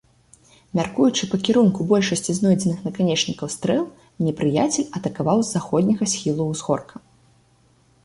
[0.77, 3.83] Мяркуючы па кірунку большасці знойдзеных наканечнікаў стрэл,
[4.31, 6.95] непрыяцель атакаваў з заходняга схілу ўзгорка.